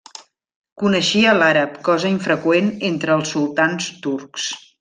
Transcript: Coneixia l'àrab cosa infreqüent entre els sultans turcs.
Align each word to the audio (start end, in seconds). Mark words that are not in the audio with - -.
Coneixia 0.83 1.35
l'àrab 1.41 1.77
cosa 1.89 2.11
infreqüent 2.13 2.73
entre 2.91 3.17
els 3.19 3.37
sultans 3.37 3.93
turcs. 4.09 4.53